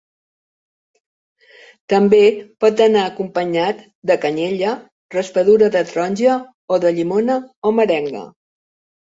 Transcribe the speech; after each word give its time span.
També 1.93 2.21
pot 2.65 2.81
anar 2.85 3.03
acompanyat 3.09 3.83
de 4.13 4.17
canyella, 4.25 4.73
raspadura 5.17 5.69
de 5.77 5.85
taronja 5.93 6.35
o 6.73 6.81
de 6.87 6.95
llimona, 6.99 7.39
o 7.73 7.77
merenga. 7.83 8.27